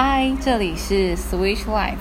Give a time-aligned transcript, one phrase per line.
[0.00, 1.96] 嗨，这里是 Switch Life。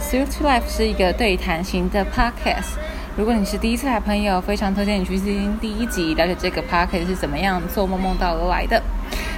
[0.00, 2.78] Switch Life 是一个对谈型的 podcast。
[3.18, 8.82] 如果你是第一次来朋友，非常推荐你去听第一集，了解这个 podcast 是怎么样做梦梦到而来的。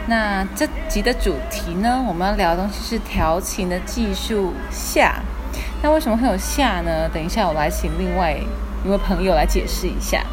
[0.07, 5.17] 那这集的主题呢，我们要聊的东西是调情的技术下。
[5.83, 7.09] 那为什么会有下呢？
[7.13, 8.39] 等一下我来请另外
[8.85, 10.25] 一位朋友来解释一下。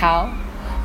[0.00, 0.28] 好，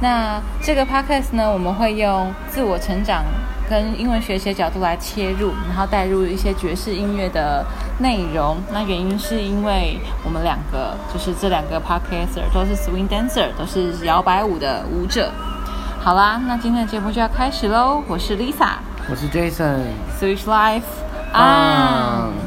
[0.02, 3.24] 那这个 podcast 呢，我们会用自我成长
[3.70, 7.66] 跟英文学习的角度来切入，然后带入一些爵士音乐的
[8.00, 8.58] 内容。
[8.72, 15.32] 那原因是因为我们两个就是这两个 podcaster 都是 swing dancer，都是摇摆舞的舞者。
[16.00, 18.04] 好啦，那今天的节目就要开始喽。
[18.08, 18.74] 我是 Lisa，
[19.10, 19.80] 我是 Jason。
[20.20, 20.84] Switch Life
[21.34, 22.46] 嗯 on。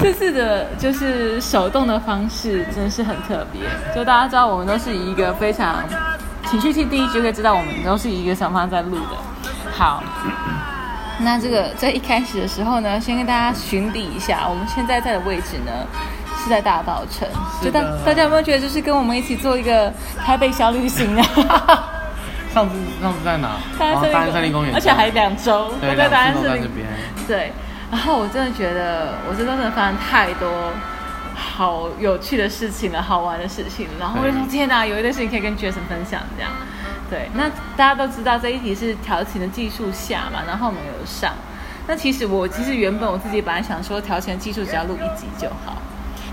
[0.00, 3.62] 这次的就是手动的方式真的是很特别，
[3.94, 5.84] 就大家知道我们都是以一个非常
[6.48, 9.16] 情绪性第一集就可以知道我们都是以一个想法在录的。
[9.72, 10.02] 好，
[11.18, 15.72] 那这个在一开始的时候呢，先跟大家巡礼一下，我们现在在的位置呢
[16.42, 17.28] 是在大道城，
[17.62, 19.92] 就大大家有没有觉得就是跟我们一起做一个
[20.24, 21.26] 台北小旅行啊？
[22.52, 23.50] 上次上次在哪？
[23.78, 26.86] 大安森林公园，而且还两周，对，我在大安森林在这边。
[27.28, 27.52] 对，
[27.90, 30.48] 然后我真的觉得，我这真的发生太多
[31.34, 33.92] 好有趣的事情了，好玩的事情了。
[33.98, 36.52] 然后我就说，天哪，有一件事情可以跟 Jason 分享，这样。
[37.10, 41.32] 对，那大家都知道这一题是调情的技术下嘛，然后我们有上。
[41.88, 45.76] 那其实我其实原本我自己本来想说调情的技术只要录一集就好，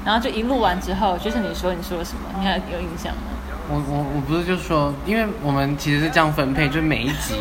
[0.06, 2.30] 然后就一录完之后，Jason 你说你说了什么？
[2.38, 3.22] 你还有印象吗？
[3.70, 7.34] 我我我不是就说，因为我们其实是这样分配，就每一集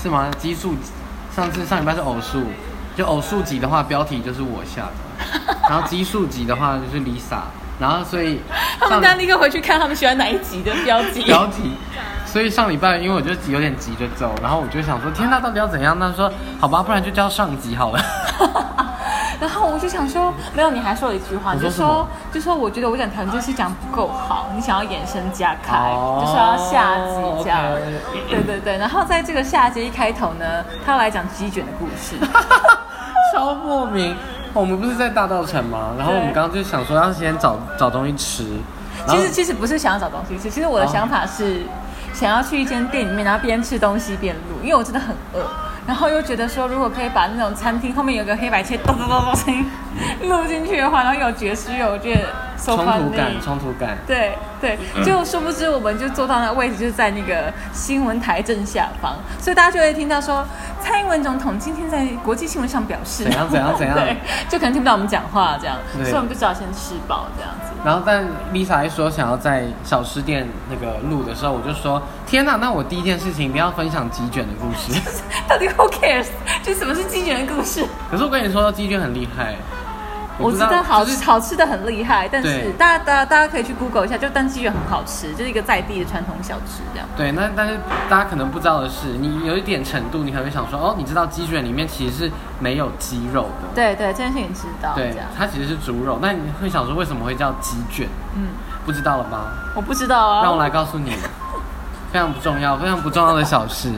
[0.00, 0.30] 是吗？
[0.38, 0.74] 奇数，
[1.34, 2.44] 上次上礼拜是偶数，
[2.96, 7.40] 就偶数集的话，标题就是我下的， 然后奇数集的话就是 Lisa，
[7.78, 8.40] 然后所以
[8.78, 11.22] 他们当然立刻回去看他们喜欢哪一集的标题。
[11.24, 11.72] 标题。
[12.26, 15.96] 所以上礼拜因为我就有点急着走，然后我就想说，天呐，到底要怎样？
[16.00, 16.28] 那说
[16.60, 18.00] 好吧，不然就叫上集好了。
[19.40, 27.60] 然后我就想说，没有，你还说了一句话，你就我说就说我觉得我讲谈这是讲不够好，你想要延伸加开，哦就是要下集这样。
[27.72, 28.00] OK
[28.30, 32.16] 对对对，然后在这个下集一开头呢，他要来讲鸡卷的故事。
[33.32, 34.16] 超莫名。
[34.52, 35.90] 我们不是在大道城吗？
[35.98, 38.46] 然后我们刚刚就想说要先找找东西吃。
[39.08, 41.62] 其实其实不是想要找东西吃，其实我的想法是
[42.12, 45.44] 想要去一间店里面，然后边吃东西边录，因为我真的很饿。
[45.86, 49.66] 然后又觉得说，如果可以把那种餐厅后面有个黑白切咚咚咚咚声音
[50.28, 52.20] 录进去的话，然后有爵士乐，我觉得
[52.56, 53.96] so 冲突感，冲突感。
[54.06, 60.44] 对对，就殊不知我们就坐到那个位置，就是在那个新闻台正下方，所以大家就会听到说
[60.80, 64.16] 蔡英文总统今天在国际新闻上表示怎样怎样怎样 对，
[64.48, 67.72] 就可能听不到我们讲话这样，对所以我们就只好先吃饱这样子。
[67.84, 74.98] 然后但 Lisa 一说想要在小吃店那个录的时候，我就说天哪，那我第一件事情一定要分享鸡卷的故事。
[75.46, 76.28] 到底 who cares？
[76.62, 77.84] 就什么是鸡卷的故事？
[78.10, 79.54] 可是我跟你说，鸡卷很厉害。
[80.38, 87.08] 我知道好就是好吃的很厉害，但是大家大家大家可以去 Google 一下，就但鸡卷很好吃，就是一个在地的传统小吃这样。
[87.16, 87.78] 对，那但是
[88.08, 93.68] 大家可能不知道的是，你有一点程度，你可能会想说，哦，你知道鸡卷里面其实是没有鸡肉的。
[93.74, 96.18] 对对，这件事情知道对它其实是猪肉。
[96.20, 98.08] 那你会想说，为什么会叫鸡卷？
[98.34, 98.48] 嗯，
[98.84, 99.52] 不知道了吗？
[99.74, 100.42] 我不知道啊。
[100.42, 101.12] 让我来告诉你，
[102.12, 103.92] 非常不重要、非常不重要的小事。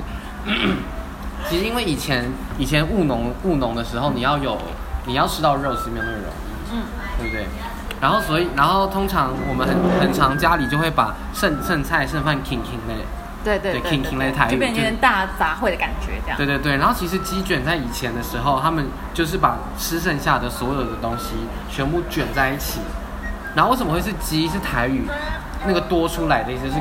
[1.49, 2.25] 其实因为以前
[2.59, 4.59] 以前务农务农的时候，你要有
[5.07, 6.83] 你要吃到肉是没有那么容易，嗯，
[7.19, 7.47] 对不对？
[8.01, 13.05] 然后所以然后通常我们很很常家里就会把剩剩菜剩饭 king king 类，
[13.43, 16.37] 对对对对，king king 类台语就变成有点大杂烩的感觉这样。
[16.37, 16.77] 对对对。
[16.77, 21.37] 然后其实鸡卷在以前的时候，他们就是把吃剩下的所有的东西
[21.71, 22.81] 全部卷在一起。
[23.55, 24.47] 然后为什么会是鸡？
[24.47, 25.09] 是台语
[25.67, 26.75] 那个多出来的意思是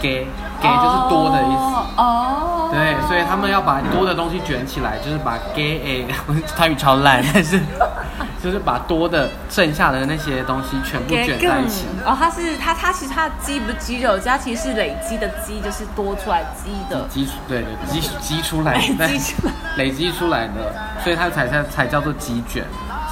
[0.00, 0.26] 给
[0.60, 1.74] 给就是多的意思。
[1.96, 1.96] 哦。
[1.96, 7.60] 哦对，所以他们要把多的东西卷起来，就是把 a 我台语超烂，但是
[8.40, 11.86] 就是把多的剩下的那些东西全部卷在一起。
[12.06, 17.04] 哦，它是它它其实它的鸡不是鸡肉，它其实是累积的鸡，就是多出来鸡的。
[17.08, 20.72] 积出对对积积 出来累的，积出来累积出来的，
[21.02, 22.62] 所以它才才才叫做鸡卷，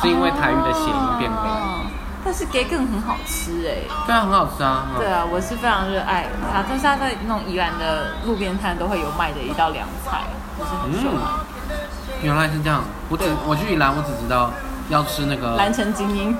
[0.01, 1.88] 是因为台语的谐音变过来。
[2.29, 3.81] 哦但是给更很好吃哎。
[4.07, 4.87] 对啊，很好吃啊。
[4.93, 10.21] 嗯对啊，我是非常热爱它，但是它在那种宜兰的路边摊都会有卖的一道凉菜，
[10.59, 12.23] 就是很受欢迎。
[12.23, 12.85] 原来是这样。
[13.09, 14.53] 我只我去宜兰，我只知道
[14.91, 15.57] 要吃那个。
[15.57, 16.37] 蓝城精英，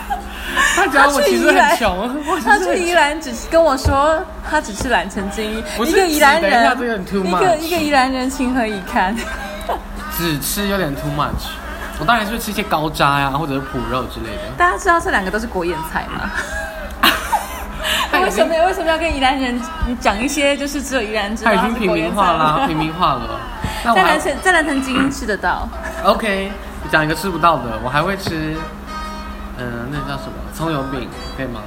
[0.74, 9.14] 他讲我其实很穷，他去宜兰只是跟我说他只吃蓝城精英，一个宜兰人，一个一个宜兰人情何以堪？
[10.16, 11.52] 只吃有点 too much。
[12.00, 14.42] 我当然是会吃一些高渣呀、或者是脯肉之类的。
[14.56, 16.30] 大家知道这两个都是国宴菜吗？
[18.12, 19.60] 那为什么为什么要跟宜兰人
[20.00, 22.66] 讲一些就是只有宜兰知道他已经平民化啦，了？
[22.68, 23.40] 平民化了。
[23.84, 25.68] 在南城在南城精英吃得到
[26.04, 26.50] ，OK，
[26.90, 28.56] 讲一个吃不到的，我还会吃，
[29.56, 31.60] 嗯、那叫什么葱油饼，可以吗？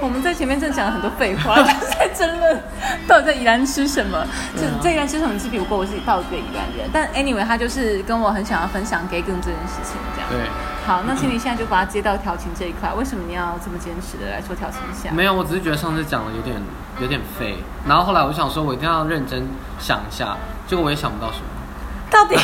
[0.00, 2.62] 我们在前面正讲了很多废话， 就是在争论
[3.06, 4.24] 到底在宜兰吃什么。
[4.54, 6.88] 就对啊在宜兰吃什么，是比不过我自己到底宜兰人。
[6.92, 10.30] 但 anyway，他就是跟我很想要分享 gay 更这件事情，这样。
[10.30, 10.48] 对，
[10.86, 15.10] 好，那请你现在就把它接到调情这一块，为什么你要这么坚持的来说调情一下？
[15.12, 16.56] 没有，我只是觉得上次讲的有点
[17.00, 19.46] 有点废，然后后来我想说，我一定要认真
[19.80, 20.36] 想一下，
[20.66, 21.44] 结果我也想不到什么。
[22.10, 22.36] 到底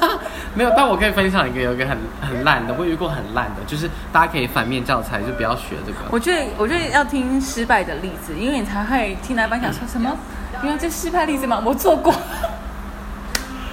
[0.54, 5.98] 没有，但我可以分享一个有一个很很烂的，我遇过很烂的，就是大家可以反面教材，就不要学这个。
[6.10, 10.14] 我觉得，我觉得要听失败的例子，因为你才会听来班讲说什么，
[10.62, 11.62] 因为这失败例子嘛？
[11.64, 12.12] 我做过，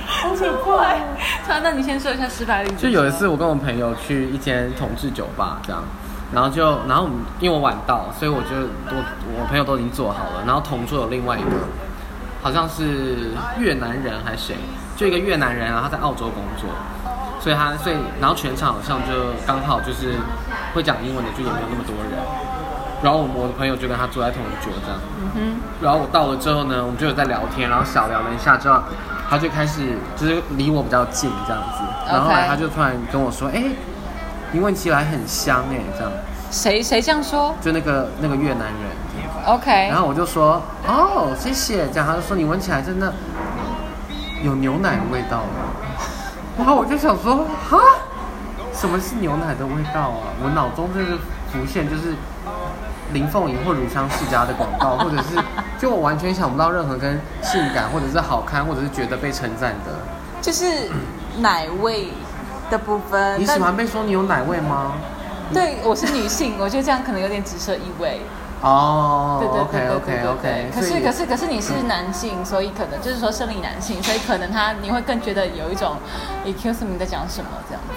[0.05, 0.99] 好奇怪。
[1.47, 2.75] 好，那你先说一下失败例子。
[2.77, 5.83] 就有一次，我跟我朋友去一间同志酒吧，这样，
[6.31, 8.55] 然后就，然后我们因为我晚到，所以我就
[8.87, 9.03] 我
[9.37, 11.49] 我朋友都已经做好了，然后同桌有另外一个，
[12.41, 14.55] 好像是越南人还是谁，
[14.99, 16.69] 就一个越南人啊，他在澳洲工作，
[17.39, 19.13] 所以他所以然后全场好像就
[19.47, 20.15] 刚好就是
[20.75, 22.19] 会讲英文的，就也没有那么多人，
[23.01, 24.99] 然后我的朋友就跟他坐在同一桌这样，
[25.35, 28.77] 嗯然后我到了之后呢，我们就有在聊天，然后小聊了一下之后，
[29.29, 33.63] 他就开始就是离我比较近这样子，然后后来他就突然跟我说：“哎、
[34.51, 36.11] 你闻起来很香哎、这样，
[36.51, 37.55] 谁谁这样说？
[37.61, 38.99] 就那个那个越南人。
[39.45, 43.13] ？OK，然后我就说：“哦，谢谢。”这样他就说：“你闻起来真的
[44.43, 45.47] 有牛奶的味道了。
[46.57, 47.79] ”然后我就想说：“哈，
[48.73, 51.17] 什么是牛奶的味道啊？”我脑中就是
[51.51, 52.13] 浮现就是
[53.13, 55.41] 林凤营或乳香世家的广告，或者是
[55.79, 59.99] 就我完全想不到任何跟性感或者是好看或者是觉得被称赞的。
[60.41, 60.89] 就是
[61.39, 62.09] 奶味
[62.69, 63.39] 的部分。
[63.39, 64.93] 你喜欢被说你有奶味吗？
[65.51, 68.21] 对，我是女性，我觉得这样可能有点指涉意味。
[68.61, 70.71] 哦对对，OK 对对 OK 对对 OK，对。
[70.71, 75.95] 可是可是可是你是男性，所以可能就是说生理男性，所以可能他你会更觉得有一种
[76.45, 77.93] excuse me 在讲什么这样子。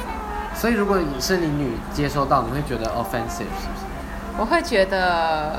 [0.54, 3.86] 所以如果是你女接收到，你会觉得 offensive 是不是？
[4.38, 5.58] 我会觉得，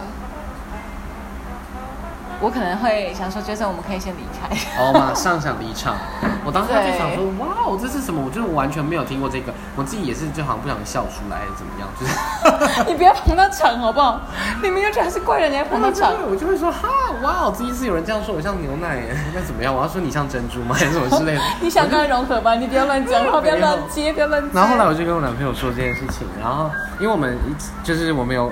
[2.44, 4.54] 我可能会想说，Jason，我们可以先离开。
[4.78, 5.96] 哦，马上想离场。
[6.44, 8.22] 我当时就对想说，哇哦，这是什么？
[8.22, 11.88] 我就是完全没有听过这个，我自己也是就好像不想笑出来，还是怎么样？
[11.96, 14.20] 就是 你不要捧到场好不好？
[14.62, 16.12] 你明明就觉得是怪人，你还捧到场。
[16.30, 16.90] 我就会说哈，
[17.22, 19.74] 哇哦，第一次有人这样说我像牛奶耶， 那怎么样？
[19.74, 20.76] 我要说你像珍珠吗？
[20.78, 21.42] 还是什么之类的？
[21.62, 22.56] 你想跟他融合吧？
[22.56, 24.50] 你不要乱讲话，不要乱接，不要乱接。
[24.54, 26.70] 然后后来我就跟我男朋友说这件事情，然后
[27.00, 27.40] 因为我们
[27.86, 28.52] 就是我们有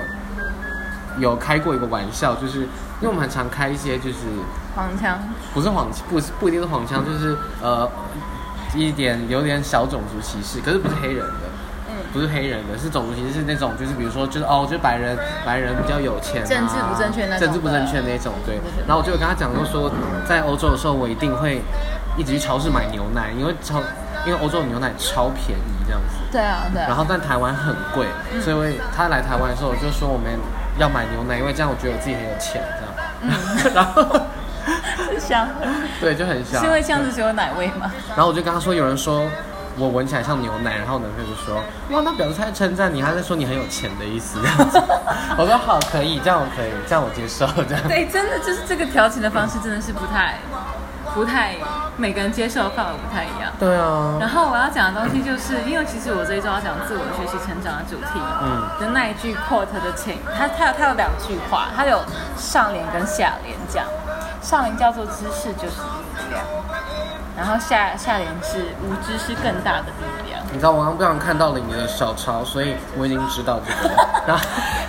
[1.19, 2.65] 有开过一个玩笑，就是
[3.01, 4.17] 因为我们很常开一些就是
[4.75, 5.19] 黄腔，
[5.53, 7.89] 不是黄不是不一定是黄腔，就是呃
[8.75, 11.49] 一点有点小种族歧视，可是不是黑人的。
[11.89, 18.61] 嗯，不是黑人的，是种族歧视，是那种就是比如说就是哦，就是白人白人比较有钱、啊，政治不正确那种政治不正确那种，对。
[18.87, 19.91] 然后我就有跟他讲，就说
[20.25, 21.61] 在欧洲的时候，我一定会
[22.15, 23.81] 一直去超市买牛奶，因为超
[24.25, 26.15] 因为欧洲的牛奶超便宜这样子。
[26.31, 26.87] 对啊，对啊。
[26.87, 28.05] 然后但台湾很贵，
[28.39, 28.63] 所以我
[28.95, 30.31] 他来台湾的时候，我就说我们
[30.77, 32.61] 要买牛奶，因为这样我觉得我自己很有钱
[33.73, 34.03] 然后
[35.11, 35.47] 是香，
[35.99, 36.59] 对，就很香。
[36.61, 37.91] 是因为这样子只有奶味吗？
[38.09, 39.27] 然后我就跟他说，有人说
[39.77, 41.55] 我闻起来像牛奶，然后我男朋友就说，
[41.91, 44.39] 哇，那表示他在称赞你，他在说你很有钱的意思。
[44.41, 44.81] 这样子
[45.37, 47.87] 我说好，可以，这样我可以，这样我接受，这样。
[47.87, 50.39] 对，真的就是这个调情的方式真的是不太、
[51.13, 51.55] 不太，
[51.97, 53.51] 每个人接受的范围不太一样。
[53.59, 61.99] 对啊，然后我要讲的东西就是，因为其实我这一周要讲自我学习成长的主题，嗯的那一句 quote 的前，它它有它有两句话，它有
[62.37, 63.85] 上联跟下联讲，
[64.41, 66.43] 上联叫做知识就是力量，
[67.37, 70.10] 然后下下联是无知是更大的力量。
[70.51, 74.23] 你知道我刚刚不小心看到了你的小抄，所以我已经知道这个了。
[74.27, 74.43] 然后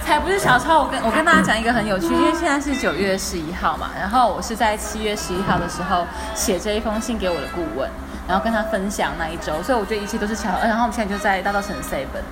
[0.04, 6.04] 才不是小抄，我跟我跟大家讲一个很有趣，因为现在是九月十一号嘛，然后我是在七月十一号的时候
[6.34, 7.88] 写这一封信给我的顾问，
[8.26, 10.58] 然后跟他分享那一周，所以我觉得一切都是巧合。
[10.62, 12.24] 呃然后我们现在就在大道城 seven，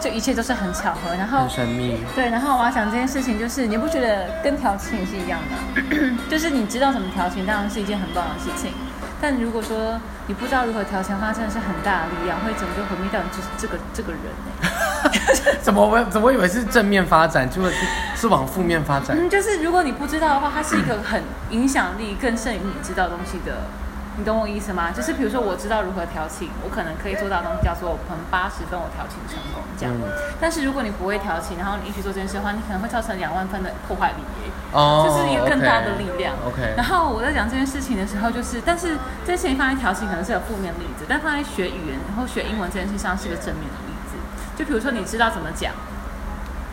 [0.00, 1.14] 就一切都是很巧合。
[1.16, 6.10] 然后很神秘，对，然后我要讲这件事情，就是你不觉得跟调情是一样的？
[6.30, 8.72] 就是你知道怎么调情，当然是一件很棒的事情。
[9.20, 9.98] 但如果说
[10.28, 14.20] 你不知道如何调情的话，真的是很大的力量，会整个毁灭掉你就是这个这个人
[14.60, 17.70] 欸 怎么我怎么以为是正面发展，结果
[18.14, 19.16] 是往负面发展？
[19.18, 23.56] 嗯，就是如果你不知道的话，它是一个很影响力更胜于你知道东西的。
[24.18, 24.90] 你懂我意思吗？
[24.90, 29.94] 就是比如说，我知道如何调情，我可能可以做到的东西叫做可能八十分我调情成功这样。
[29.94, 30.10] 嗯
[30.40, 34.50] 但是如果你不会调情，然后你一起做这件事的话，你可能会造成两万分的破坏力耶。
[34.72, 36.34] 哦这是一个更大的力量。
[36.44, 44.18] OK，然后我在讲这件事情的时候，就是，但是这件事情放在调情可能是有负面例子，但放在学语言然后学英文这件事上是个正面的例子。
[44.58, 45.72] 就比如说，你知道怎么讲，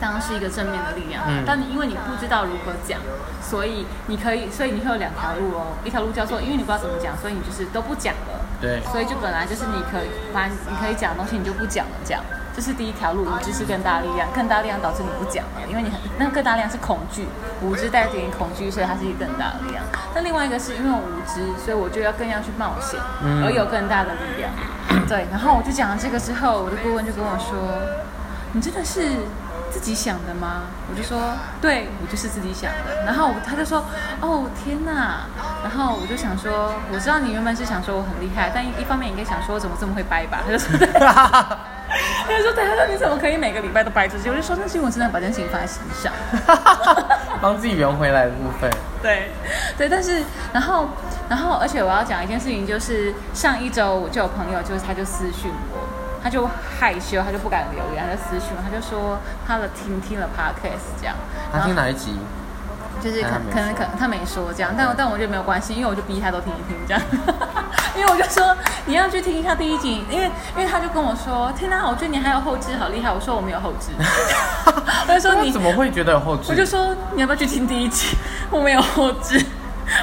[0.00, 1.22] 当然是一个正面的力量。
[1.26, 3.00] 嗯但你因为你不知道如何讲，
[3.40, 5.76] 所以你可以，所以你会有两条路哦。
[5.84, 8.40] 一条路叫做因为你不知道怎么讲，所以你就是都不讲了。
[8.60, 12.22] 对，所以就本来就是你可以，反正你可以讲的东西你就不讲了，这样。
[12.56, 17.28] 这是第一条路，无知是更大力量，更大力量导致你不讲了，因为你很那个更大力量是恐惧，
[17.60, 19.84] 无知带给你恐惧，所以它是一个更大的力量。
[20.14, 24.50] 那另外一个是因为我无知，所以我就要更要去冒险，嗯而有更大的力量。
[25.06, 27.52] 对，然后我就讲了这个之后，我的顾问就跟我说
[28.56, 29.02] ：“你真的是
[29.70, 31.18] 自己想的吗？”我就说
[31.60, 33.84] ：“对，我就是自己想的。”然后他就说
[34.20, 35.26] ：“哦，天哪！”
[35.62, 40.86] 然后我就想说：“我知道你原本是想说我很厉害，但一一方面应该想说怎么这么会掰吧？”他就说：“对。”
[42.26, 46.12] 他就说：“对，他说你怎么可以每个礼拜都掰出去？”我就说：“那是因为我真的把这件事情放在心上。
[47.40, 48.70] ”帮自己圆回来的部分。
[49.02, 49.30] 对，
[49.78, 50.88] 对，但是然后
[51.28, 55.85] 然后，而且我要讲一件事情，就是上一周我就有朋友，就是他就私讯我，
[56.26, 59.16] 他就害羞，他就不敢留言，他就私讯我，他就说
[59.46, 61.14] 他的听听了 podcast 这样，
[61.52, 62.18] 他听哪一集？
[63.00, 67.00] 就是可可能可能他没说这样，但但我觉得没有关系，因为我就逼他都听一听这样，
[67.94, 68.56] 因为我就说
[68.86, 73.92] 你要去听一下第一集，因为因为他就跟我说，天哪，我觉得你还有后置，好厉害，我说我没有后置，
[75.06, 76.46] 他就说你怎么会觉得有后置？
[76.48, 78.16] 我就说你要不要去听第一集？
[78.50, 79.38] 我没有后置，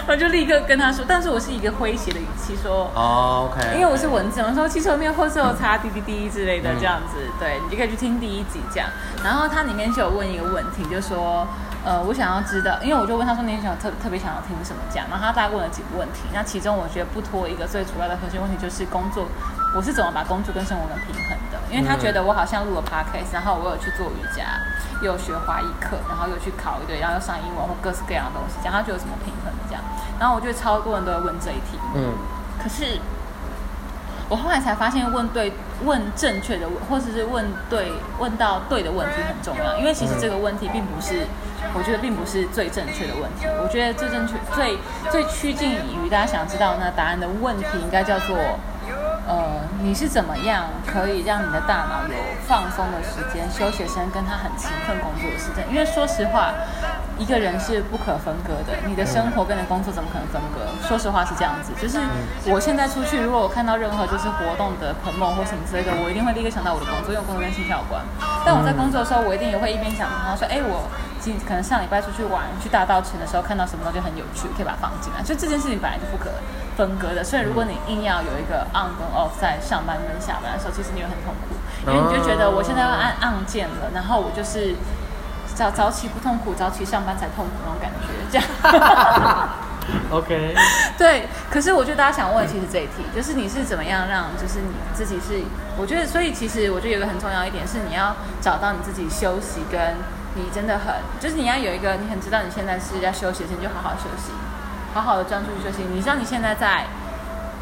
[0.07, 8.89] 我就立刻跟他说，但是我是一个诙谐的语气说，哦，OK，因为我是文字，我说其实我没有后置，我插滴滴滴之类的嗯这样子，对你就可以去听第一集这样。
[9.23, 11.47] 然后它里面就有问一个问题，就说。
[11.85, 19.27] 呃，我想要知道，因为我就问他说你想特特别想要听什么讲，然后他大概问了几个问题，那其中我觉得不脱一个最主要的核心问题就是工作，
[19.75, 21.57] 我是怎么把工作跟生活能平衡的？
[21.71, 24.61] 因为他觉得我好像录了 podcast，然后我有去做瑜伽，
[25.01, 29.81] 又有学华裔课，然后又去考一堆，然后又上英文或各式各样的东西，这样他觉得有什么平衡的这样，
[30.19, 32.13] 然后我觉得超多人都会问这一题，嗯，
[32.61, 33.01] 可是
[34.29, 35.53] 我后来才发现，问对、
[35.83, 39.77] 问正确的问，或者是问对、问到对的问题很重要。
[39.77, 41.25] 因为其实这个问题并不是，
[41.73, 43.45] 我觉得并不是最正确的问题。
[43.61, 44.77] 我觉得最正确、最
[45.11, 48.37] 最趋近于大家想知道那答案的问题，应该叫做。
[49.25, 52.15] 呃，你是怎么样可以让你的大脑有
[52.45, 55.63] 放松的时间、休息的时间，跟他很勤奋工作的时间？
[55.71, 56.51] 因为说实话，
[57.17, 60.67] 一个人是不可分割的，你的生活跟你的工作怎么可能分割？
[60.85, 61.97] 说实话是这样子，就是
[62.51, 68.03] 我现在出去，如果我看到任何就是活动的 promo 或什么之类的，我一定会立刻想到我的工作，因为我工作跟心跳有关。
[68.45, 70.83] 但我在工作的时候，我一定也会一边想，然后说，哎，我
[71.23, 75.23] 今可能上礼拜出去玩，去大稻城的时候看到什么东西很有趣，可以把它放进来。
[75.23, 76.29] 就这件事情本来就不可
[76.75, 81.55] 分割的，所以如果你硬要有一个 on 跟 off 在上班跟下班的时候，其实你会很痛苦，
[81.87, 84.75] 因为你就觉得我现在要按按键了，然后我就是
[85.55, 89.49] 早早起不痛苦，早起上班才痛苦那种感觉，这样。
[90.09, 90.55] OK，
[90.97, 95.43] 对，可是我觉得大家想问其实这一题，就是你是怎么样让，就是你自己是，
[95.75, 99.97] 我觉得，所以其实我觉得有一个很重要一点是，你要找到你自己休息，跟
[100.35, 104.31] 你真的很，就是你要有一个你很知道你现在是在休息的时候，你就好好休息，
[104.93, 105.83] 好好的专注休息。
[105.83, 106.87] 你知道你现在在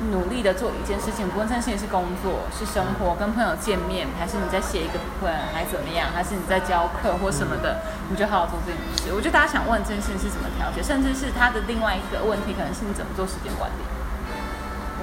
[0.10, 9.14] 努力的做一件事情，不论这件事情是工作、是生活、跟朋友见面，还是你在写一个文，还是怎么样，还是你在教课或什么的，你就好好做这件事。
[9.14, 13.84] 我觉得大家想问这件事情是怎么调节，甚至是他的另外一个问题，可能是你怎么做时间管理。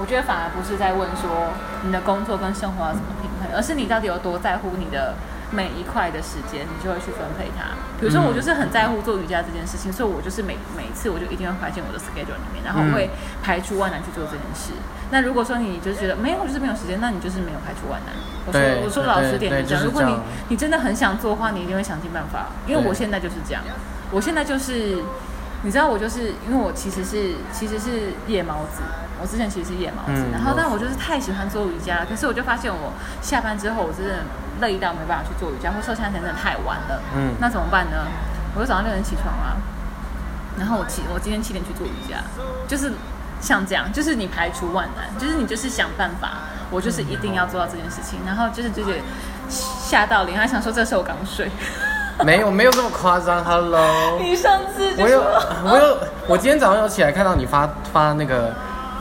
[0.00, 5.14] 我觉得反而不是在问说你的工作跟生活要怎么平衡，而是你到底有多在乎你的
[5.50, 7.74] 每一块的时间，你就会去分配它。
[8.00, 13.10] 比如说，我就是很在乎做瑜伽这件事情，所以我就是每每一次我就一定会排进我的 schedule 里面，然后我会
[13.42, 14.72] 排除万难去做这件事。
[15.10, 18.14] 那如果说你就是觉得没有，就是没有时间，那你就是没有排除万难。
[18.46, 20.14] 我说我说老实点这样，如果你
[20.48, 22.48] 你真的很想做的话，你一定会想尽办法。
[22.66, 23.62] 因为我现在就是这样，
[24.10, 25.02] 我现在就是。
[25.64, 28.80] 你知道我就是因为我其实是其实是夜猫子，
[29.20, 34.22] 我之前其实是夜猫子，嗯然后但我我就是太喜欢做瑜伽了，可是我就发现我下班之后我真的
[34.60, 37.96] 累到没办法去做瑜伽，或者说现在真的太晚了，嗯那怎么办呢？
[38.54, 39.56] 我就早上六点起床啊，
[40.58, 42.16] 然后我七我今天七点去做瑜伽，
[42.66, 42.92] 就是
[43.40, 46.38] 像这样，就是你排除万难，就是你就是想办法，
[46.70, 49.00] 我就是一定要做到这件事情，然后就是就是
[49.48, 51.50] 吓到脸，还想说这时候我刚睡，
[52.24, 54.18] 没有没有这么夸张，Hello。
[54.18, 55.20] 你上次就我有
[55.64, 58.52] 我有，我今天早上有起来看到你发发那个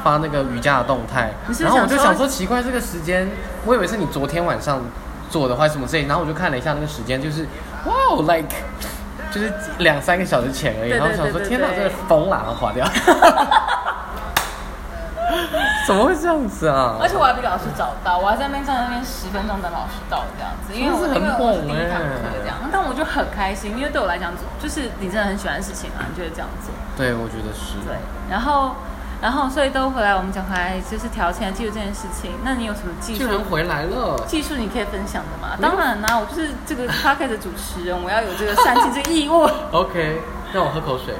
[0.07, 3.29] 发那个瑜伽的动态是，是然后我就想说奇怪，这个时间
[3.65, 4.81] 我以为是你昨天晚上
[5.29, 7.45] 做的或者什么之类，然后我就看了一下那个时间，就是
[7.83, 8.47] 哇哦， like
[9.29, 12.87] 就是两三个小时前而已，然后我想说天哪，对真的疯了，然后划掉。
[15.85, 16.95] 怎么会这样子啊？
[17.01, 26.71] 而且我还被老师找到，我还在那边站在那边十分钟等老师到这样子，因为是很因为我是第一堂课欸这样，但我就很开心，因为对我来讲，就是你真的很喜欢的事情啊，你就会这样做。
[26.95, 27.79] 对，我觉得是。
[27.87, 27.95] 对，
[28.29, 28.75] 然后
[29.21, 32.31] 然后所以都回来，我们讲回来就是调情、技术这件事情。
[32.43, 33.39] 那你有什么技术居然？
[33.39, 34.15] 回来了。
[34.27, 35.57] 技术你可以分享的吗？
[35.61, 39.49] 当然啦、我就是这个 p o c a s t 的主持人，我要有这个善尽这个义务。
[39.71, 40.21] OK，
[40.53, 41.15] 让我喝口水。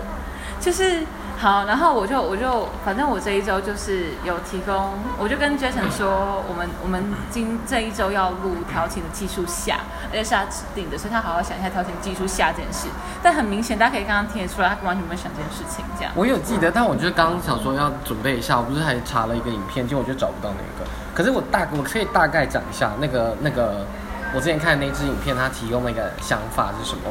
[0.67, 1.01] 就是
[1.37, 9.79] 好，然后我就我就反正我这一周就是有提供，我就跟 Jason 说，我们我们今这一周要录调情的技术下，
[10.11, 12.89] 而且是他指定的，所以他好好想一下调情技术下这件事。
[13.23, 16.11] 但很明显，大家可以刚刚听得出来，他完全没有想这件事情，这样。
[16.15, 20.89] 我有记得，但我就是刚刚想说要准备一下，我不是还查了一个影片，结果我就找不到那个。
[21.15, 23.87] 可是我大我可以大概讲一下那个那个
[24.35, 27.03] 我之前看的那支影片，它提供那个想法是什么？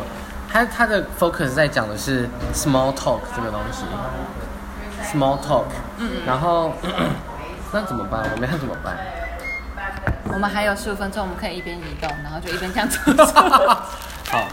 [0.56, 3.84] 它它的 focus 在讲的是 small talk 这个东西
[5.04, 5.64] ，small talk。
[5.98, 6.10] 嗯。
[6.24, 6.72] 然后
[7.72, 8.22] 那怎么办？
[8.32, 8.96] 我们要怎么办？
[10.32, 12.98] 我们还有十五分钟，我们可以一边移动，然后就一边这样走。
[14.32, 14.48] 好，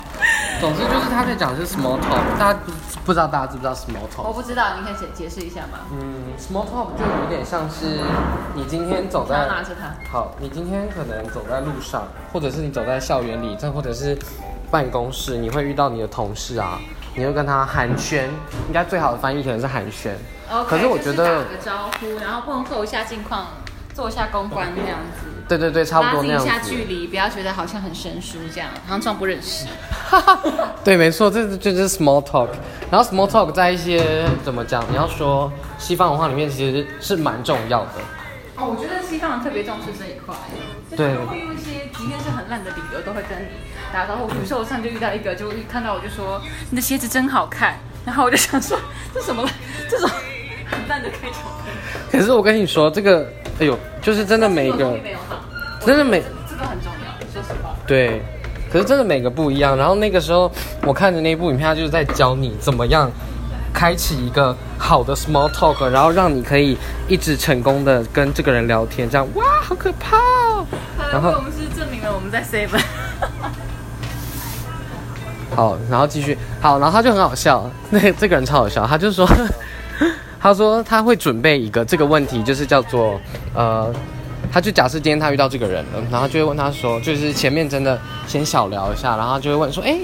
[0.60, 2.72] 总之就是他在讲的是 small talk，大家不
[3.06, 4.24] 不知道大家知不知道 small talk？
[4.24, 5.80] 我不知道，你可以解解释一下吗？
[5.94, 8.02] 嗯，small talk 就有点像是
[8.54, 9.96] 你今天走在后拿着它。
[10.12, 14.20] 好，你今天可能走在路上，或者是你走在校园里，再或者是
[14.74, 16.80] 办公室，你会遇到你的同事啊，
[17.14, 18.24] 你会跟他寒暄，
[18.68, 20.10] 应该最好的翻译可能是寒暄。
[20.68, 23.50] 可是我觉得就是打个招呼，然后问候一下近况，
[23.94, 25.28] 做一下公关那样子。
[25.48, 26.84] 对对对，差不多那样拉近一下。
[26.84, 29.68] 距离，不要觉得好像很生疏这样，好像装不认识。
[30.84, 32.48] 对，没错，这这就是 small talk。
[32.90, 34.84] 然后 small talk 在一些怎么讲？
[34.90, 37.92] 你要说西方文化里面其实是蛮重要的。
[38.56, 40.36] 哦，我觉得西方人特别重视这一块，
[40.96, 43.48] 对他们会用一些即便是很烂的理由，都会跟你
[43.92, 44.28] 打招呼。
[44.28, 48.78] 比如说我上次就遇到一个，就一看到我就说你的鞋子真好看，然后我就想说
[49.14, 49.44] 这什么
[49.90, 50.08] 这种
[50.70, 51.42] 很烂的开场
[52.12, 53.28] 白，可是我跟你说，这个，
[53.60, 55.00] 哎呦，就是真的每个
[55.84, 57.76] 真的每这个很重要，说实话。
[57.88, 58.22] 对，
[58.72, 59.76] 可是真的每个不一样。
[59.76, 60.52] 然后那个时候
[60.84, 63.12] 我看的那部影片，它就是在教你怎么样
[63.74, 66.78] 开启一个好的 small talk，然后让你可以
[67.08, 70.66] 一直成功的跟这个人聊天，这样哇，好可怕哦。
[71.12, 72.80] 然后我们是证明了我们在 seven。
[75.56, 79.28] 好，然后继续好，然后他就很好笑，那个这个人超好笑，他就说，
[80.42, 83.22] 他说他会准备一个这个问题，就是叫做
[83.54, 83.94] 呃，
[84.52, 90.00] 他就假设今天他遇到这个人了，然后就会问他说，就是前面真的先小聊一下，然后就会问说，哎，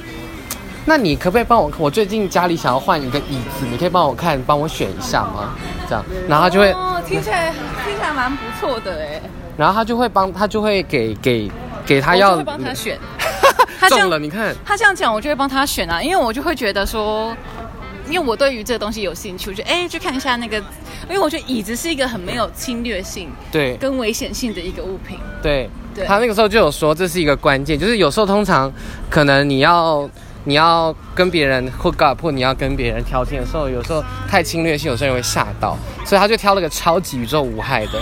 [0.90, 1.72] 那你可不可以帮我？
[1.78, 5.54] 我最近家里想要换一个椅子，你可以帮我看，帮我选一下吗？
[5.88, 7.54] 这样，然后他就会，哦，听起来
[7.86, 9.22] 听起来蛮不错的哎。
[9.56, 11.52] 然后他就会帮他就会给给
[11.86, 12.98] 给他要我会帮他选。
[13.80, 17.38] 他这样中了，你看，他这样讲，我就会帮他选啊，因为我就会觉得说，
[18.10, 20.58] 因为我对于这个东西有兴趣，我就哎去看一下那个，
[21.08, 25.20] 因为我觉得椅子是一个很没有侵略性对，跟危险性的一个物品。
[25.40, 28.74] 对，对他那个时候就有说这是一个关键，就是有时候通常
[29.08, 30.10] 可能你要
[30.46, 38.02] 你要跟别人 hook up 或你要跟别人聊天的时候，有时候太侵略性，有时候人会吓到，所以他就挑了个超级宇宙无害的。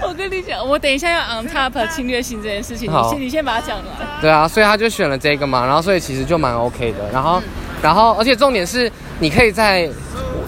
[0.00, 3.86] 我跟你讲，我等一下要 on top 侵略性这件事情，你先你先把它讲完。
[4.20, 7.10] 对啊，所以他就选了这个嘛，然后所以其实就蛮 OK 的。
[7.12, 7.42] 然后，
[7.82, 9.88] 然后而且重点是，你可以在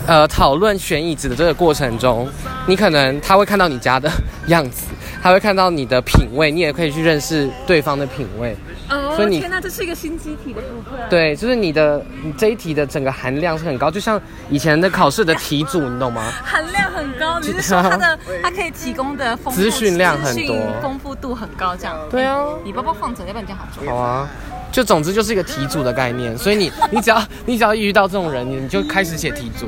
[0.06, 2.28] 呃讨论选椅子的这个过程中，
[2.66, 4.10] 你可能他会看到你家的
[4.46, 4.86] 样子，
[5.24, 8.54] 他会看到你的品味，你也可以去认识对方的品味。
[8.90, 11.00] 哦所以你天哪，这是一个新机体的部分。
[11.08, 16.30] 对，就是你的你这一题的整个含量是很高，就像以前的考试的题组，你懂吗？
[16.44, 21.96] 含量很高，你是说它的 它可以提供的资讯量很多丰富度很高，这样。
[22.10, 23.90] 对啊你包包放着，要不然这样好做。
[23.90, 24.28] 好啊，
[24.70, 29.66] 就总之就是一个题组的概念，所以你你只要你只要一遇到这种人，你你就开始写题组，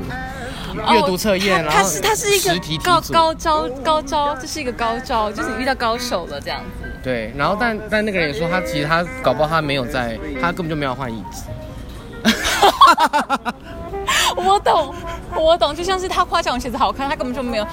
[0.92, 6.86] 阅读测验，然后它它是它是一个高高招高招，这是一个高招，就是你遇到高手了这样子。
[7.02, 11.44] 对，然后但但那个人也说他其实他搞不好他没有在，他根本就没有换椅子。
[14.36, 14.94] 我懂，
[15.34, 17.66] 我懂，就像是他夸奖我鞋子好看，他根本就没有，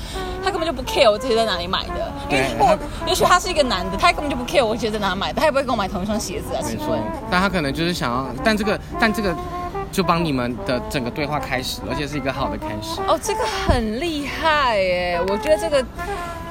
[0.43, 2.11] 他根本就不 care 我这些在哪里买的。
[2.29, 6.61] 因为对我也许他是一个男的，他根本就不 care 我鞋子在哪买的，他也不会跟我买同一双鞋子啊。
[6.63, 6.97] 没错，，
[7.29, 9.35] 但他可能就是想要，但这个但这个
[9.93, 12.99] 就帮你们的整个对话开始，而且是一个好的开始。
[13.07, 15.21] 哦，这个很厉害耶！
[15.27, 15.85] 我觉得这个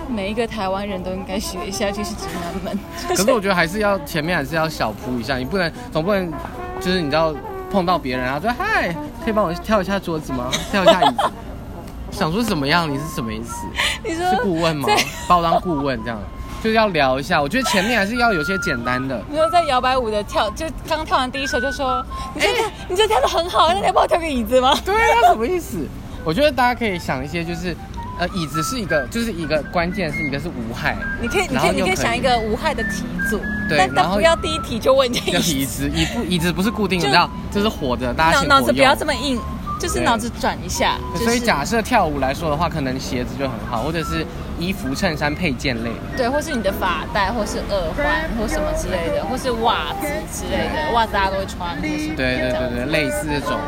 [0.09, 2.79] 每一个台湾人都应该学一下，就是直男们。
[3.09, 6.33] 可是我觉得还是要前面还是要小铺一下，你不能总不能
[6.81, 7.35] 就是你知道
[7.69, 10.49] 碰到别人然后说嗨，可以帮我跳一下桌子吗？
[10.71, 11.31] 跳一下椅子。
[12.13, 12.89] 想说怎么样？
[12.89, 13.67] 你是什么意思？
[14.05, 14.89] 你说是顾问吗？
[15.27, 16.21] 把我当顾问这样，
[16.63, 17.43] 就是要聊一下。
[17.43, 19.21] 我觉得前面还是要有些简单的。
[19.29, 24.79] 你说在摇摆舞的跳，就刚跳完第一首就说，你这跳、你这跳的很好，那你要帮我跳个椅子吗？
[24.85, 25.87] 对啊，什么意思？
[26.25, 27.77] 我觉得大家可以想一些，就是
[28.19, 39.41] 呃，椅子是一个，就是一个关键是一个是无害，你可以，你可以，你可以想一个无害的题组，对但但不要第一题就问这叫椅子，椅子，椅不椅子不是固定的，你知道，这是活的，大家脑脑子不要这么硬，
[39.81, 40.97] 就是脑子转一下。
[41.13, 44.25] 就是、所以假设跳舞来说的话，可能鞋子就很好，或者是
[44.63, 45.91] 衣服、衬衫配件类。
[46.17, 51.81] 对，或是你的发带，或是耳环，或什么之类的，或是袜子之类的，袜子大家都会穿。
[51.81, 53.59] 对对对对，类似这种，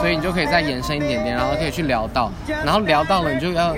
[0.00, 2.30] 所以你就可以再延伸一点点，然后可以去聊到，
[2.64, 3.74] 然后聊到了你就要，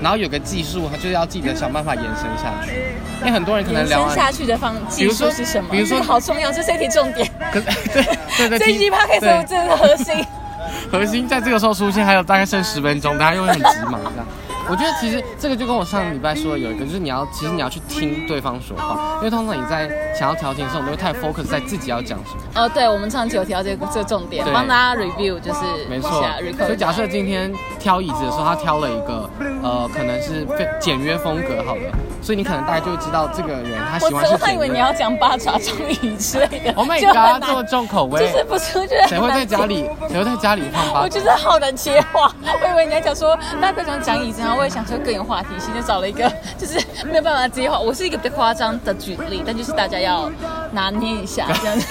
[0.00, 2.72] 然后有个技术，就是要记得想办法延伸下去，
[3.20, 5.68] 因为很多人可能聊下去的方技术是什么？
[5.70, 7.30] 比如说这个好重要，这是这一题重点。
[7.52, 8.02] 可是对
[8.36, 10.24] 对 对，这一集 p o d 对 c 真的核心。
[10.90, 14.26] 核心在这个时候出现，还有大概剩十分钟，大家又会很急忙这样。
[14.68, 22.62] 我觉得其实这个就跟我上礼拜说的有一个，就是你要其实你要去听对方说话，因为通常你在想要调情的时候，你会太 focus 在自己要讲什么。
[22.62, 26.24] 哦，对，我们上期有提到这个这个重点，帮大家 review 就是没错。
[26.58, 29.28] 所以假设今天挑椅子的时候，他挑了一个
[29.62, 31.90] 呃，可能是非简约风格好了，
[32.24, 34.60] 所以你可能大概就会知道这个人他喜欢是我还以简约。
[34.62, 36.72] 为你要讲八爪钟椅之类的。
[36.74, 38.78] Oh my 就很 god，这么重口味，就是不是？
[38.78, 39.84] 我觉得谁会在家里？
[40.08, 47.78] 谁会在家里放八我觉得好难接话，我以为你要讲说，大家不要讲讲椅子，然后我也想说更有话题性，就找了一个就是没有办法接话。
[47.78, 50.30] 我是一个比较夸张的举例，但就是大家要
[50.72, 51.86] 拿捏一下 这样子。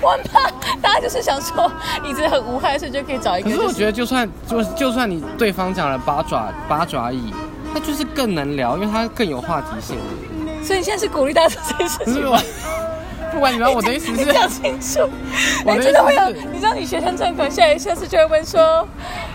[0.00, 0.48] 我很怕
[0.80, 1.70] 大家就是想说
[2.04, 3.60] 椅子很无害，所以就可以找一个、就是。
[3.60, 7.34] 可是我觉得，就算就就算你对方讲了八爪八爪椅，
[7.74, 9.98] 那就是更能聊，因为它更有话题性。
[10.62, 12.40] 所以你现在是鼓励大家做这件事情吗？
[13.32, 15.08] 不管你知道，我的意思是， 你讲清楚，
[15.64, 18.86] 我真的会有你知道你学生证可能，下一下次就会问说，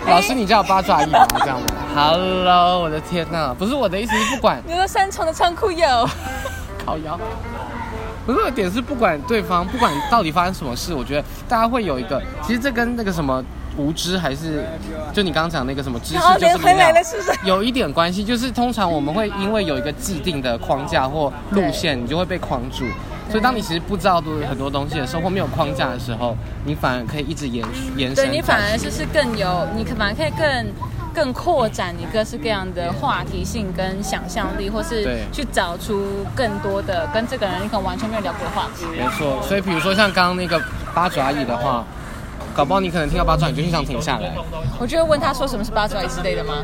[0.07, 1.25] 老师你叫我八爪鱼吗？
[1.39, 6.09] 这样吗？Hello，我的天呐，不是我的意思是，不管你说三重的仓库有，
[6.85, 7.19] 烤窑。
[8.25, 13.43] 不是点是，不管对方，不管到底发生什么事，我觉得大家会有一个，其实这跟那个什么
[13.77, 14.65] 无知还是，
[15.13, 17.39] 就你刚刚讲那个什么知识就是不是？
[17.45, 22.85] 有一点关系，就是通常我们会因为有一个既定的框架或路线，你就会被框住。
[23.29, 26.35] 所以当你其实不知道多很多东西的时候，或没有框架的时候，
[26.65, 28.25] 你反而可以一直延续延伸。
[28.25, 30.65] 对你反而就是更有，你可反而可以更
[31.13, 38.85] 更扩展你各式各样的话题性跟想象力，或是去找出更多的跟这个人你可能完全没有聊过的话题。
[38.97, 40.61] 没错，所以比如说像刚刚那个
[40.93, 41.83] 八爪椅的话，
[42.57, 44.33] 搞不好你可能听到八爪鱼就很想停下来。
[44.79, 46.55] 我就会问他说什么是八爪鱼之类的吗？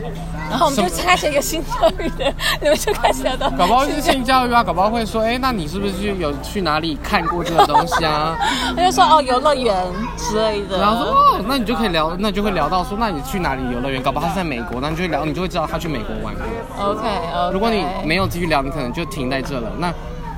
[0.50, 8.36] 然后我们就开始一个新教育的，你们就开始聊到搞不好是性教育啊，搞不好会说，哎，那你是不是去有去哪里看过这个东西啊？
[8.76, 9.76] 他就说哦游乐园
[10.18, 14.02] 之类的，然后说，哦，那你就可以聊，那你就会聊到说，那你去哪里游乐园？
[14.02, 16.92] 搞不好他是在美国，那你就会聊，你就会知道他去美国玩过。
[16.92, 17.54] OK OK。
[17.54, 19.72] 如果你没有继续聊，你可能就停在这了。
[19.78, 19.94] 那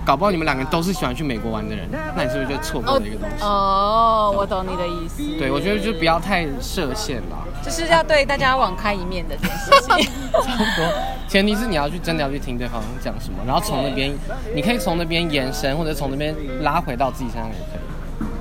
[0.05, 3.43] 搞不好你们两个都是喜欢去美国玩的人，那你是不是就错过哦了一个东西？
[3.43, 5.23] 哦，我懂你的意思。
[5.39, 7.37] 对，我觉得就不要太设限啦。
[7.63, 10.11] 就是要对大家网开一面的这件事情。
[10.31, 10.93] 差不多，
[11.27, 14.13] 前提是你要去真的要去听对方讲什么，然后从那边，
[14.53, 17.84] 你可以从那边延伸，或者从那边拉回到自己身上也可以。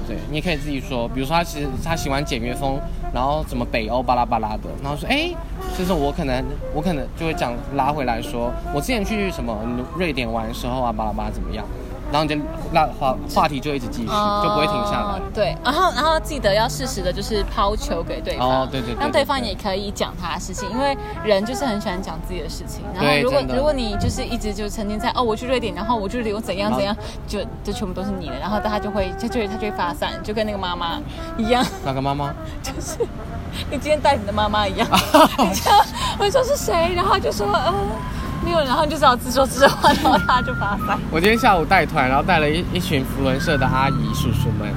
[0.06, 2.78] 对，你也可以自己说，比如说他其实他喜欢简约风，
[3.12, 5.30] 然后什么北欧巴拉巴拉的，然后说，哎，
[5.78, 9.58] 就是我可能我可能就会讲拉回来说，我之前去什么
[9.96, 11.64] 瑞典玩的时候啊，巴拉巴拉怎么样，
[12.12, 12.40] 然后你就
[12.72, 15.20] 那话话题就一直继续，就不会停下来哦。
[15.32, 22.82] 对，然后然后记得要适时的，就是抛球给对方，哦对对对让对方也可以讲他的事情，因为人就是很喜欢讲自己的事情。
[22.94, 31.00] 然后如果如果你就是一直就沉浸在哦，我去瑞典，然后我去旅游怎样怎样，就就全部都是你的，然后他就会他就会他就会发散，就跟那个妈妈
[31.36, 32.32] 一样，哪个妈妈？
[32.62, 32.98] 就是
[33.70, 34.88] 你今天带你的妈妈一样，
[35.38, 35.70] 你就
[36.18, 37.72] 会说是谁，然后就说呃
[38.42, 40.98] 没有，然后你就只好自说自话，然后他就发散。
[41.10, 44.68] 我今天下午带团，然后带了一一群福伦社的阿姨叔叔们，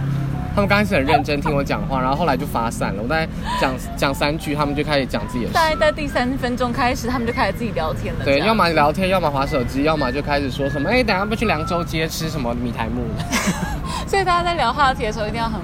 [0.56, 3.02] 他们刚开始很认真听我讲话，然后后来就发散了。
[3.04, 3.28] 我大概
[3.60, 5.54] 讲讲三句，他们就开始讲自己的事。
[5.54, 8.26] 大概在第三分钟开始，他们就开始自己聊天了。
[8.26, 13.04] 对，要么聊天，要么划手机，要么就开始说什么，哎，等下不去凉州街吃什么米苔木？
[14.08, 15.60] 所以大家在聊话题的时候，一定要很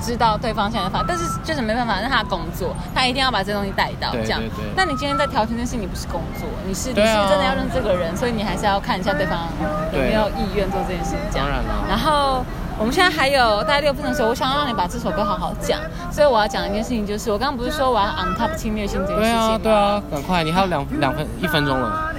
[0.00, 4.10] 知道对方现在发，但是就是没办法，那他的工作，他一定要把这东西带到。
[4.12, 9.48] 这样对对对，那你今天在调情这件事，你不是工作，你是、啊你是真的要认这个人，所以你还是要看一下对方
[9.92, 11.14] 有没有意愿做这件事。
[11.30, 12.44] 这样当然了然后。
[12.80, 15.80] 我们现在还有大概六分钟的时候，我想要让你把这首歌好好讲，
[16.12, 19.60] 所以我要讲一件事情，就是我刚刚不是说我要 on top 侵略性这件事对啊，情吗？
[19.60, 22.12] 对啊，赶快，你还有两两分一分钟了。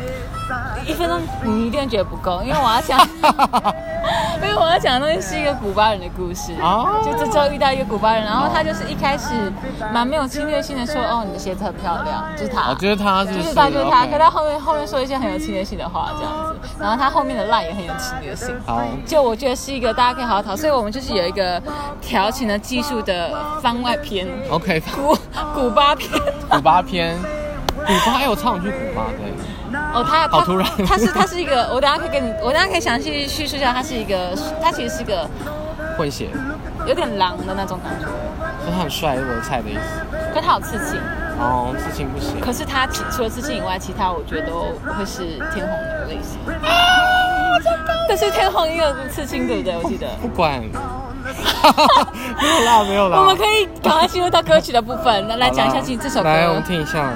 [0.85, 2.99] 一分钟你一定觉得不够，因为我要讲，
[4.41, 6.53] 因为我要讲的东西是一个古巴人的故事。
[6.61, 9.51] 哦就这周遇到一个古巴人，然后他就是一开始
[9.93, 14.05] 蛮没有侵略性的说，哦，你的鞋子很漂亮，就是他，哦，就是他，就是他，就是他。
[14.07, 18.55] 可他后面后面说一些很有侵略性的话，这样子，然后他后面的赖也很有侵略性。
[18.65, 21.61] 好，就我觉得是一个大家可以好好讨，所以我们就是有一个
[22.01, 23.31] 调情的技术的
[23.61, 25.15] 番外篇，OK，古
[25.53, 26.09] 古巴篇。
[26.49, 27.15] 古巴篇，
[27.85, 29.19] 古巴，哎，我超想去古巴的。
[29.93, 35.27] 哦，他他好突然他是他是一个， 我等下可以跟你，我等下可以详细叙述一下，他是一个，他其实是一个
[35.97, 36.29] 混血，
[36.85, 38.05] 有点狼的那种感觉。
[38.63, 39.79] 说他很帅，是我的菜的意思。
[40.33, 40.99] 可他有刺青，
[41.39, 42.39] 哦，刺青不行。
[42.39, 46.37] 可是他其除了刺青以外，其他我觉得都会是天虹的类型。
[48.07, 49.75] 可是天虹也有刺青，对不对？
[49.77, 50.07] 我记得。
[50.21, 50.61] 不管，
[52.41, 53.19] 没有啦，没有啦。
[53.19, 56.29] 我们可以赶快进入到歌曲的部分，来来讲一下今这首歌。
[56.29, 57.11] 来，我们听一下。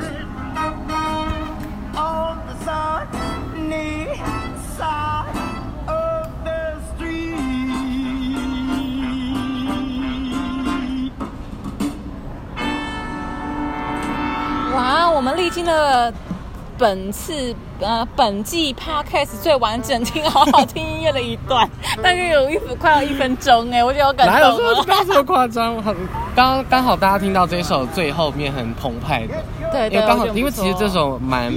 [15.23, 16.11] 们历经了
[16.77, 21.69] 本次呃本季 podcast 最完整听好好听音乐的一段，
[22.03, 24.85] 大概有一分快要一分钟哎，我觉得好感哪有这么动哦。
[24.87, 25.81] 刚这么夸张？
[25.81, 25.95] 很
[26.35, 29.35] 刚刚好大家听到这首最后面很澎湃的，
[29.71, 31.53] 对对，因为刚好因为其实这首蛮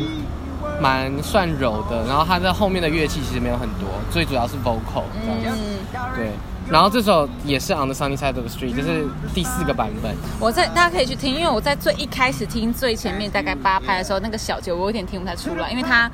[0.80, 5.62] 蛮算柔的，然后它在后面的乐器其实没有很多，最主要是 vocal 这样子。
[5.94, 6.30] 嗯，对，
[6.68, 10.14] 然后这首也是 On the Sunny Side of the Street，就是第四个版本。
[10.40, 16.10] 我在大家可以去听，因为我在最一开始听最前面大概八拍的时候，那个小节我有点听不太出来，因为它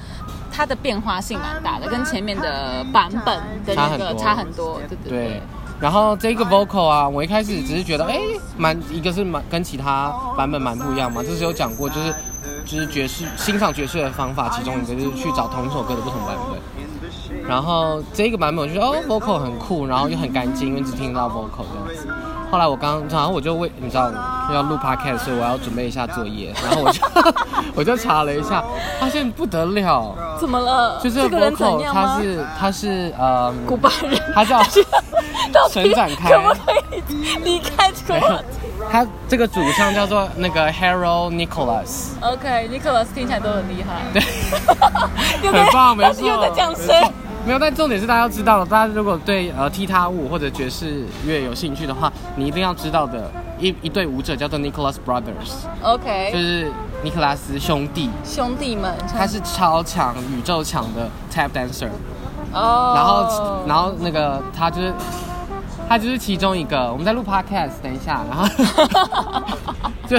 [0.53, 5.43] 它的变化性蛮大的，跟前面的版本的那个差差很多，对对对，
[5.81, 8.21] 然后这个 vocal 啊，我一开始只是觉得，哎，
[8.59, 12.15] 蛮一个是蛮跟其他版本蛮不一样嘛，就是有讲过，就是
[12.67, 16.61] 就是爵士欣赏爵士的方法，其中一个就是去找同一首歌的不同版本。
[17.49, 22.09] 然后这个版本我就觉得哦，vocal 很酷，然后又很干净，因为只听得到 vocal 这样子。
[22.51, 24.13] 后来我刚，然后我就为你知道
[24.53, 27.01] 要录 podcast，所以我要准备一下作业， 然后我就
[27.77, 28.63] 我就查了一下，
[29.01, 31.01] 发现不得了，怎么了？
[31.03, 31.83] 就是这个 vocal？
[31.91, 34.59] 他是他是呃古巴人，他叫
[35.51, 37.03] 到底陈展开可不可以
[37.43, 38.45] 离开这个
[38.91, 44.23] 他这个主唱叫做那个 Harold Nicholas，？OK，Nicholas 听起来都很厉害，对，
[45.51, 47.13] 很棒，没错，又在讲没谁错？
[47.45, 55.67] 没有，但重点是大家要知道，大家如果对呃踢踏舞或者爵士乐有兴趣的话，你一定要知道的一一对舞者叫做 Nicholas Brothers。
[55.83, 56.71] OK，就是
[57.03, 61.89] 尼克拉斯兄弟，兄弟们，他是超强、宇宙强的 tap dancer，
[62.53, 64.93] 哦，然后然后那个他就是
[65.89, 68.49] 他就是其中一个，我们在录 podcast，等一下，然后
[70.09, 70.17] 就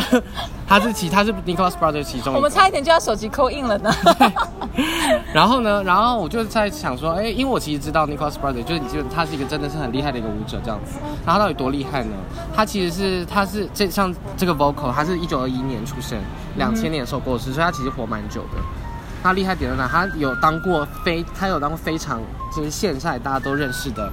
[0.67, 3.91] 他是其他是 Nicholas Brothers 其中一个，我们差一点就要手机扣印了呢。
[5.33, 10.99] 然后呢，然后我就在想说，哎，因为我其实知道 Nicholas Brothers，就是就他是一个真的是很厉害的一个舞者这样子。
[11.25, 12.15] 然后他到底多厉害呢？
[12.55, 16.17] 他其实是他是这像这个 vocal，他是一九二一年出生，
[16.55, 18.57] 两千年的时候过世，所以他其实活蛮久的。
[19.21, 19.87] 他厉害点在哪？
[19.87, 22.19] 他有当过非，他有当过非常
[22.55, 24.11] 就是现在大家都认识的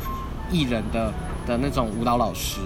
[0.51, 1.13] 艺人的
[1.51, 2.61] 的那种舞蹈老师，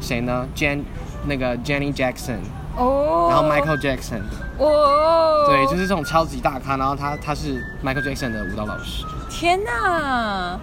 [0.00, 0.82] 谁呢？Jan
[1.26, 2.38] 那个 Jenny Jackson，
[2.78, 4.22] 哦，然后 Michael Jackson，
[4.58, 9.04] 哦，对，就是这种超级大咖，然后他他是 Michael Jackson 的舞蹈老师。
[9.28, 10.58] 天哪，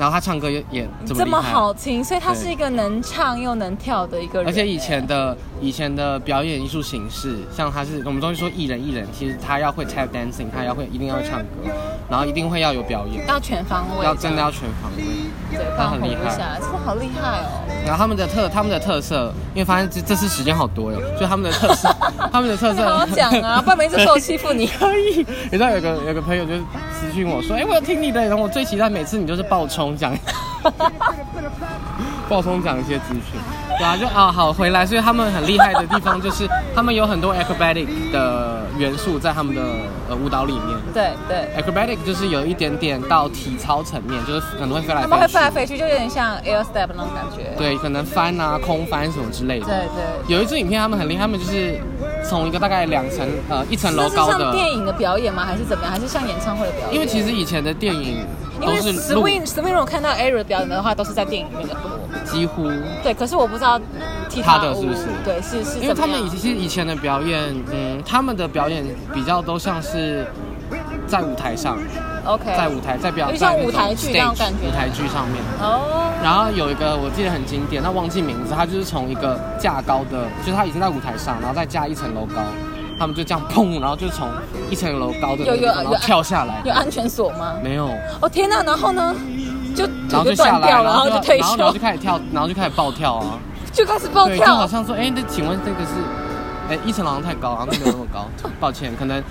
[0.00, 11.70] 然后他唱歌也也这么这么，好听，所以他是一个能唱又能跳的一个人，而且以前的以前的表演艺术形式，像他是我们都会说艺人艺人，其实他要会 tap dancing，他要会一定要会唱歌，
[12.08, 15.04] 然后一定会要有表演，要全方位，要真的要全方位。
[15.50, 16.38] 对，不他很厉害真
[16.72, 17.60] 的好厉害哦。
[17.84, 21.94] 然后他们的特他们的特色，因为发现这这次时间好多哟，就他们的特色，
[22.32, 22.80] 他们的特色。
[22.80, 24.66] 你好好讲啊，不然每次受欺负你。
[24.66, 26.54] 可以，你知道有个有个朋友就
[26.92, 30.16] 私讯我说，哎、我要听你的，然后我最期待每次你就是爆冲讲，
[32.28, 33.40] 爆充讲一些资讯，
[33.78, 39.62] 对啊，就啊好回来，所以他们很厉害的地方就是他们有很多 acrobatic 的元素在他们的
[40.08, 40.76] 呃舞蹈里面。
[40.94, 47.52] 对对，acrobatic 就是有一点点到体操层面，就是可能会飞来他们会飞来飞去，就有点像 air step 那种感觉。
[47.58, 49.66] 对，可能翻啊、空翻什么之类的。
[49.66, 50.36] 对对。
[50.36, 51.80] 有一支影片他们很厉害，他们就是
[52.28, 55.44] 从一个大概两层呃一层楼这是像高的，电影的表演吗？
[55.44, 55.92] 还是怎么样？
[55.92, 56.94] 还是像演唱会的表演？
[56.94, 58.24] 因为其实以前的电影
[58.60, 61.74] 因为都是录 swing swing 我看到 Air 的表演的话，都是在电影里面的。
[61.74, 61.90] 多。
[62.24, 62.70] 几乎，
[63.02, 63.80] 对，可是我不知道
[64.28, 65.06] 踢踏舞他的是不是？
[65.24, 67.40] 对，是是因为他们以其实以前的表演，
[67.72, 70.24] 嗯，他们的表演比较都像是
[71.08, 71.76] 在舞台上
[72.24, 72.44] ，OK。
[72.56, 74.68] 在舞台在表有点像在舞台剧那种感觉。
[74.68, 75.42] 舞台剧上面。
[75.60, 82.42] 哦，然后有一个我记得很经典，但忘记名字，他就是从一个架高的，就是他已经在舞台上，然后再加一层楼高，
[83.00, 84.28] 他们就这样砰，然后就从
[84.68, 87.54] 一层楼高的那个然后有有有跳下来，有安全锁吗？
[87.64, 87.88] 没有，
[88.20, 88.62] 哦天哪！
[88.62, 89.14] 然后呢，
[89.74, 93.38] 就然后就下来，断掉了，然后就就退然后然后就，开始跳，然后就开始暴跳啊。
[93.72, 94.66] 就开始暴跳，就好。
[94.66, 95.92] 像说，哎、那请问这个是，
[96.68, 98.26] 哎、一层楼太高，然后没有那么高，
[98.60, 99.24] 抱歉，可能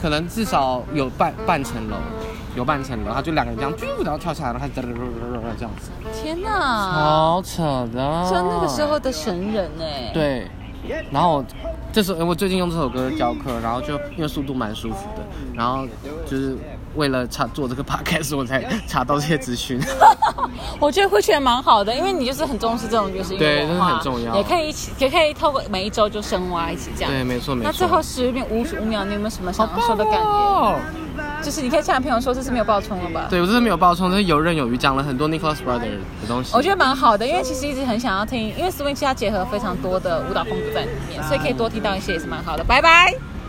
[0.00, 1.96] 可能至少有半半层楼，
[2.56, 4.80] 有半层楼，他就两个人这样，啾然后跳下来，然后开始
[5.58, 5.90] 这样子，
[6.22, 6.50] 天哪！
[6.92, 10.10] 好扯的，就那个时候的神人哎。。
[10.14, 10.50] 对，
[11.10, 11.44] 然后我
[11.92, 15.22] 这首我最近用这首歌教课，然后就因为速度蛮舒服的，
[15.54, 15.86] 然后
[16.26, 16.56] 就是
[16.94, 19.80] 为了查做这个 podcast，我才查到这些资讯。
[20.78, 27.10] 我觉得会觉得蛮好的，因为你就是很重视这种就是对真的，很重要也可以一起，也可以透过每一周就深挖一起这样。
[27.10, 27.70] 对，没错没错。
[27.70, 30.22] 那最后十秒五五秒，你有没有什么想要说的感言？
[31.40, 33.26] 哦就是你可以向朋友说这是没有爆冲了吧？
[33.30, 36.54] 对我这是没有爆冲，这是游刃有余，讲了很多 Nicholas Brother 的东西。
[36.54, 42.64] 我觉得蛮好的，因为其实一直很想要听，因为 swing 其实它结合非常多的舞蹈风格在里面，所以可以多听到一些也是蛮好的。
[42.64, 43.29] 拜拜。